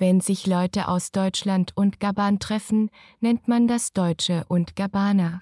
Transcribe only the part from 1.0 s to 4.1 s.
Deutschland und Gabun treffen, nennt man das